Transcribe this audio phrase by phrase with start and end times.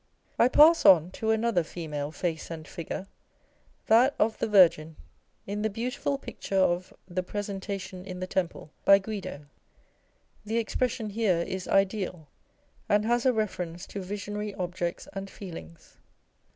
[0.39, 3.07] I pass on to another female face and figure â€"
[3.85, 4.95] that of the Virgin,
[5.45, 9.45] in the beautiful picture of the" Presentation in the Temple," by Guido.
[10.43, 12.27] The expression here is ideal,
[12.89, 15.97] and has a reference to visionary objects and feelings.